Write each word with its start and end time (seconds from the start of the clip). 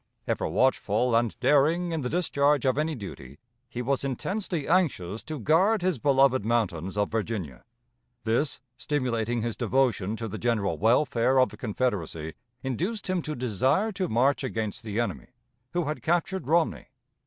Ever 0.27 0.47
watchful 0.47 1.15
and 1.15 1.39
daring 1.39 1.91
in 1.91 2.01
the 2.01 2.09
discharge 2.09 2.65
of 2.65 2.75
any 2.75 2.95
duty, 2.95 3.37
he 3.69 3.83
was 3.83 4.03
intensely 4.03 4.67
anxious 4.67 5.21
to 5.25 5.37
guard 5.37 5.83
his 5.83 5.99
beloved 5.99 6.43
mountains 6.43 6.97
of 6.97 7.11
Virginia. 7.11 7.63
This, 8.23 8.59
stimulating 8.77 9.43
his 9.43 9.55
devotion 9.55 10.15
to 10.15 10.27
the 10.27 10.39
general 10.39 10.79
welfare 10.79 11.39
of 11.39 11.49
the 11.49 11.57
Confederacy, 11.57 12.33
induced 12.63 13.11
him 13.11 13.21
to 13.21 13.35
desire 13.35 13.91
to 13.91 14.09
march 14.09 14.43
against 14.43 14.81
the 14.81 14.99
enemy, 14.99 15.27
who 15.73 15.83
had 15.85 16.01
captured 16.01 16.47
Romney. 16.47 16.87